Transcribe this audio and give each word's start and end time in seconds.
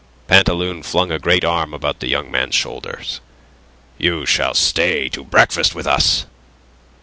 Pantaloon 0.27 0.81
flung 0.81 1.11
a 1.11 1.19
great 1.19 1.43
arm 1.45 1.75
about 1.75 1.99
the 1.99 2.07
young 2.09 2.31
man's 2.31 2.55
shoulders. 2.55 3.21
"You 3.99 4.25
shall 4.25 4.55
stay 4.55 5.09
to 5.09 5.23
breakfast 5.23 5.75
with 5.75 5.85
us." 5.85 6.25